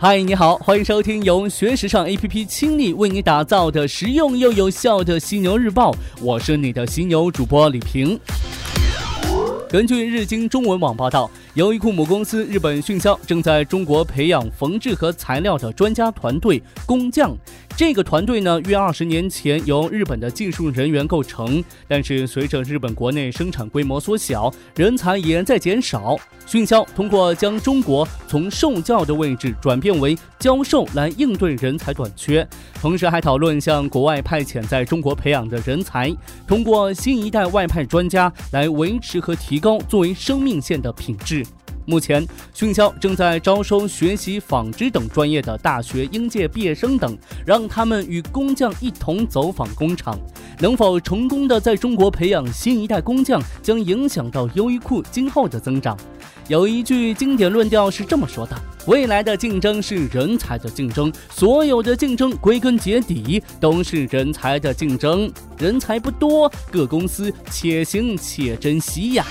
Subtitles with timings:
[0.00, 8.16] 嗨，你好，欢迎收听由学时尚 APP 倾力为你打造的实用又有效的犀牛日报，我是你的犀牛主播李平。
[9.68, 17.36] 根据日经中文网报道，优衣库母公司日本迅销正在中国培养缝制和材料的专家团队工匠。
[17.76, 26.16] 这个团队呢，约二十年前由日本的技术人员构成，但是随着日本国内生产规模缩小，人才也在减少。
[26.44, 32.46] 迅销通过将中国从受教的位置转变为教授来应对人才短缺，
[32.80, 36.14] 同时还讨论向国外派遣在中国培养的人才，
[36.46, 41.44] 通过新一代外派专家来维持和提高作为生命线的品质。
[41.88, 47.16] 目前，迅销正在招收学习纺织等专业的大学应届毕业生等，
[47.46, 50.20] 让他们与工匠一同走访工厂。
[50.60, 55.96] 能否成功的在中国培养新一代工匠，将影响到优衣库今后的增长。
[56.46, 58.54] 有一句经典论调是这么说的：
[58.86, 65.32] 未来的竞争是人才的竞争，所有的竞争归根结底都是人才的竞争。
[65.56, 69.24] 人才不多，各公司且行且珍惜呀。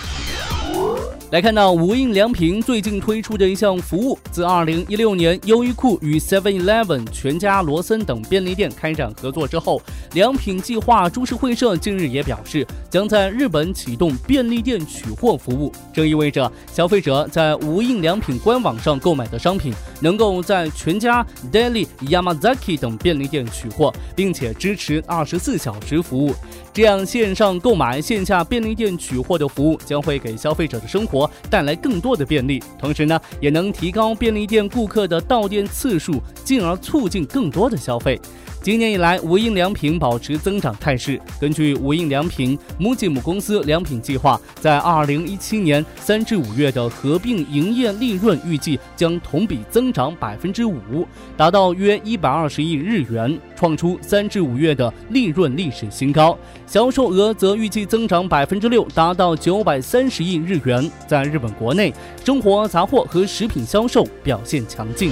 [1.30, 9.82] 来看到无印良品最近推出的一项服务，自2016年优衣库与 Seven Eleven、全家、罗森等便利店开展合作之后，
[10.14, 15.70] 良品计划株式会社近日也表示，将在日本启动便利店取货服务。
[15.92, 26.34] 这意味着消费者在无印良品官网上购买的商品，能够在全家、Daily、Yamazaki 等便利店取货，并且支持24小时服务。
[26.78, 31.28] 这样线上购买、线下便利店取货的服务，将会给消费者的生活。
[31.50, 38.22] 带来更多的便利，同时呢，也能提高便利店顾客的到店次数，进而促进更多的消费。
[38.62, 41.20] 今年以来，无印良品保持增长态势。
[41.40, 56.38] 根据无印良品母继母公司良品计划，在二零一七年三至五月的合并营业利润预计将同比增长百分之五，达到约一百二十亿日元，创出三至五月的利润历史新高。
[56.68, 60.90] 销售额则预计增长百分之六，达到九百三十亿日元。
[61.08, 65.12] 在日本国内，生活杂货和食品销售表现强劲。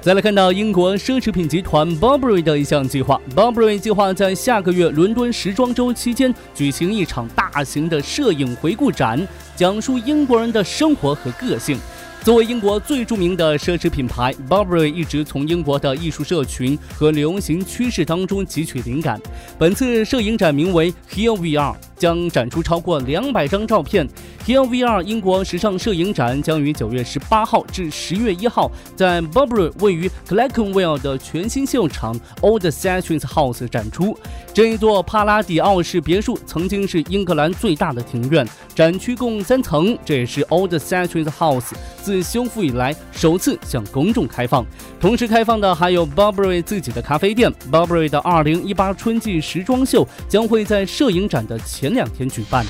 [0.00, 11.78] 再来看到英国奢侈品集团 Burberry 的一项计划，Burberry 计划在下个月伦敦时装周期间举行一场大型的摄影回顾展，讲述英国人的生活和个性。
[12.22, 19.18] 作为英国最著名的奢侈品牌，Burberry 一直从英国的艺术社群和流行趋势当中汲取灵感。
[19.58, 21.89] 本次摄影展名为 Here We Are。
[22.00, 24.08] 将展出超过两百张照片。
[24.46, 25.02] T.L.V.R.
[25.02, 34.18] 英国时尚摄影展将于九月十八号至十月一号在 Burberry 位于 Clerkenwell 的全新秀场 Old Sessions House 展出。
[34.54, 41.72] 这一座帕拉迪奥式别墅曾经是英格兰最大的庭院，展区共三层，这也是 Old Sessions House
[42.02, 44.66] 自修复以来首次向公众开放。
[44.98, 47.52] 同时开放的还有 Burberry 自己的咖啡店。
[47.70, 51.89] Burberry 的二零一八春季时装秀将会在摄影展的前。
[51.90, 52.64] 前两天举办。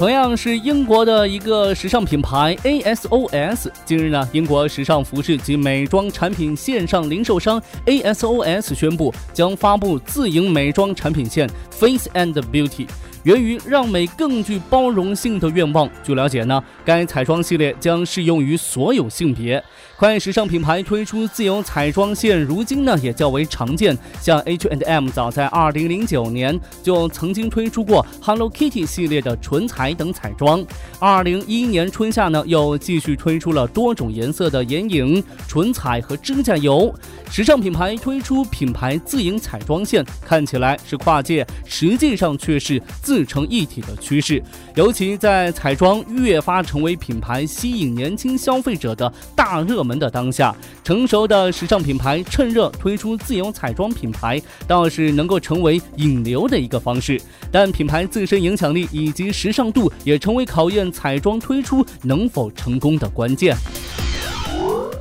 [0.00, 12.86] 同样是英国的一个时尚品牌 ASOS，近日呢，英国时尚服饰及美妆产品线上零售商 ASOS 宣布将发布自营美妆产品线 Face and Beauty。
[13.24, 15.86] 源于让美更具包容性的愿望。
[16.02, 19.62] 据了解呢，该彩妆系列将适用于所有性别。
[19.98, 23.94] 快时尚品牌推出自由彩妆线，如今呢也较为常见。
[24.22, 30.64] 像 H&M 早在2009年就曾经推出过 Hello Kitty 系列的唇彩等彩妆。
[31.00, 36.94] 2011年春夏呢又继续推出了多种颜色的眼影、唇彩和指甲油。
[37.30, 42.80] 时尚品牌推出品牌自营彩妆线，看起来是跨界，实际上却是。
[43.02, 44.42] 自成一体的趋势，
[44.74, 57.20] 尤其在彩妆越发成为品牌吸引年轻消费者的大热门的当下，成熟的时尚品牌趁热推出自有彩妆品牌，倒是能够成为引流的一个方式。
[57.50, 63.54] 但品牌自身影响力以及时尚度也成为考验彩妆推出能否成功的关键。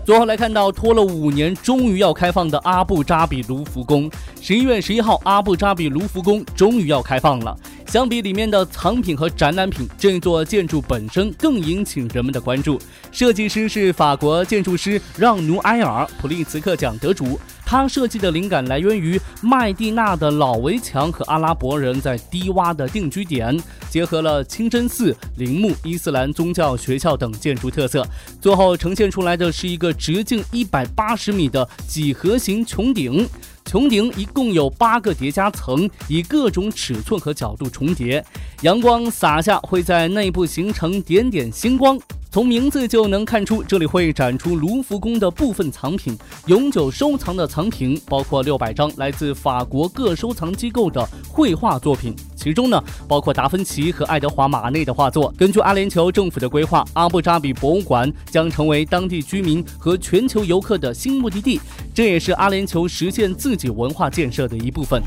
[0.05, 4.09] 最后来看到，拖了五年，终于要开放的阿布扎比卢浮宫。
[4.41, 7.55] 十一月十一号，阿布扎比卢浮宫终于要开放了。
[7.89, 12.79] 相比里面的藏品和展览品，这座建筑本身更引起人们的关注。
[13.11, 17.39] 设计师是法国建筑师让努埃尔，普利茨克奖得主。
[17.65, 23.59] 他设计的灵感来源于麦地那的老围墙和阿拉伯人在低洼的定居点，
[23.89, 28.07] 结合了清真寺、陵墓、伊斯兰宗教学校等建筑特色。
[28.39, 33.27] 最后呈现出来的是一个直径一百八十米的几何形穹顶。
[33.69, 38.25] 穹顶一共有八个叠加层，以各种尺寸和角度重叠，
[38.63, 41.95] 阳光洒下会在内部形成点点星光。
[42.31, 46.17] 从名字就能看出，这里会展出卢浮宫的部分藏品，
[46.47, 55.33] 永久收藏的藏品包括六百张来自法国各收藏机构的绘画作品，其中呢包括达芬奇和爱德华马内的画作。
[55.37, 61.59] 根据阿联酋政府的规划，阿布扎比博物馆将成为当地居民和全球游客的新目的地，
[61.93, 65.01] 这也是阿联酋实现自己文化建设的一部分。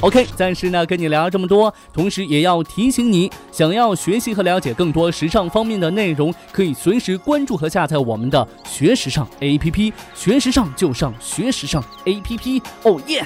[0.00, 13.24] OK，暂时呢跟你聊这么多，同时也要提醒你，想要学习和了解更多时尚方面的内容，可以随时关注和下载我们的学时尚 APP，学时尚就上学时尚 APP，哦耶！